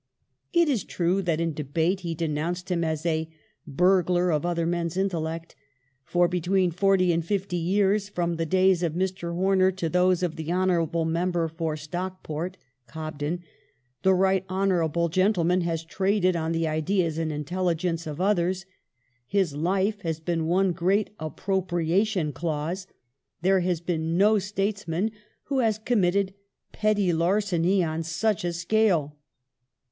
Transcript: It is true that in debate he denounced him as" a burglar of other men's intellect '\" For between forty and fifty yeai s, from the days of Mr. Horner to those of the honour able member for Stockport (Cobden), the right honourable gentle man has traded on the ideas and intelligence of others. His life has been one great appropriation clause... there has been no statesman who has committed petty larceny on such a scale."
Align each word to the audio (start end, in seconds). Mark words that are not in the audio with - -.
It 0.51 0.67
is 0.67 0.83
true 0.83 1.21
that 1.21 1.39
in 1.39 1.53
debate 1.53 1.99
he 1.99 2.15
denounced 2.15 2.71
him 2.71 2.83
as" 2.83 3.05
a 3.05 3.29
burglar 3.67 4.31
of 4.31 4.47
other 4.47 4.65
men's 4.65 4.97
intellect 4.97 5.55
'\" 5.71 5.89
For 6.11 6.27
between 6.27 6.71
forty 6.71 7.13
and 7.13 7.23
fifty 7.23 7.63
yeai 7.63 7.97
s, 7.97 8.09
from 8.09 8.37
the 8.37 8.47
days 8.47 8.81
of 8.81 8.93
Mr. 8.95 9.31
Horner 9.35 9.69
to 9.73 9.89
those 9.89 10.23
of 10.23 10.37
the 10.37 10.51
honour 10.51 10.81
able 10.81 11.05
member 11.05 11.47
for 11.47 11.77
Stockport 11.77 12.57
(Cobden), 12.87 13.43
the 14.01 14.15
right 14.15 14.43
honourable 14.49 15.07
gentle 15.07 15.43
man 15.43 15.61
has 15.61 15.83
traded 15.85 16.35
on 16.35 16.51
the 16.51 16.67
ideas 16.67 17.19
and 17.19 17.31
intelligence 17.31 18.07
of 18.07 18.19
others. 18.19 18.65
His 19.27 19.53
life 19.53 20.01
has 20.01 20.19
been 20.19 20.47
one 20.47 20.71
great 20.71 21.11
appropriation 21.19 22.33
clause... 22.33 22.87
there 23.43 23.59
has 23.59 23.81
been 23.81 24.17
no 24.17 24.39
statesman 24.39 25.11
who 25.43 25.59
has 25.59 25.77
committed 25.77 26.33
petty 26.71 27.13
larceny 27.13 27.83
on 27.83 28.01
such 28.01 28.43
a 28.43 28.51
scale." 28.51 29.17